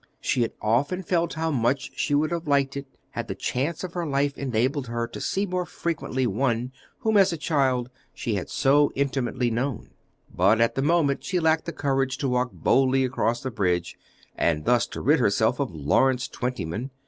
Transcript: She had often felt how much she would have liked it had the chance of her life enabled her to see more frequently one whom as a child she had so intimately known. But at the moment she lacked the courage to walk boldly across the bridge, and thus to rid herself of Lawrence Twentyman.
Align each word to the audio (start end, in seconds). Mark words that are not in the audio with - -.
She 0.19 0.41
had 0.41 0.53
often 0.63 1.03
felt 1.03 1.35
how 1.35 1.51
much 1.51 1.91
she 1.95 2.15
would 2.15 2.31
have 2.31 2.47
liked 2.47 2.75
it 2.75 2.87
had 3.11 3.27
the 3.27 3.35
chance 3.35 3.83
of 3.83 3.93
her 3.93 4.03
life 4.03 4.35
enabled 4.35 4.87
her 4.87 5.07
to 5.07 5.21
see 5.21 5.45
more 5.45 5.63
frequently 5.63 6.25
one 6.25 6.71
whom 7.01 7.17
as 7.17 7.31
a 7.31 7.37
child 7.37 7.91
she 8.11 8.33
had 8.33 8.49
so 8.49 8.91
intimately 8.95 9.51
known. 9.51 9.91
But 10.35 10.59
at 10.59 10.73
the 10.73 10.81
moment 10.81 11.23
she 11.23 11.39
lacked 11.39 11.65
the 11.65 11.71
courage 11.71 12.17
to 12.17 12.29
walk 12.29 12.51
boldly 12.51 13.05
across 13.05 13.43
the 13.43 13.51
bridge, 13.51 13.95
and 14.35 14.65
thus 14.65 14.87
to 14.87 15.01
rid 15.01 15.19
herself 15.19 15.59
of 15.59 15.69
Lawrence 15.71 16.27
Twentyman. 16.27 16.89